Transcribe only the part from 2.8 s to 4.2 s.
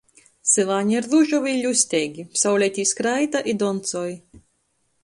skraida i doncoj.